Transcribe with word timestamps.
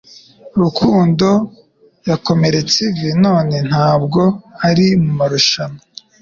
Rukundo 0.61 1.27
yakomeretse 2.09 2.77
ivi 2.89 3.09
none 3.25 3.55
ntabwo 3.69 4.21
ari 4.67 4.85
mumarushanwa 5.03 5.81